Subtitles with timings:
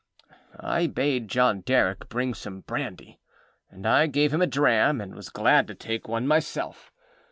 [0.59, 3.19] I bade John Derrick bring some brandy,
[3.69, 6.91] and I gave him a dram, and was glad to take one myself.